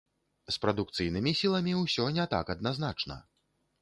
З 0.53 0.53
прадукцыйнымі 0.63 1.33
сіламі 1.41 1.77
ўсё 1.83 2.07
не 2.17 2.25
так 2.33 2.45
адназначна. 2.55 3.23